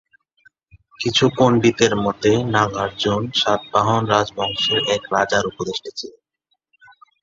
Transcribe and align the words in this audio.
কিছু 0.99 1.25
পন্ডিতের 1.37 1.93
মতে, 1.95 2.31
নাগার্জুন 2.53 3.21
সাতবাহন 3.35 4.01
রাজবংশের 4.05 4.79
এক 4.95 5.03
রাজার 5.13 5.43
উপদেষ্টা 5.47 5.91
ছিলেন। 5.97 6.21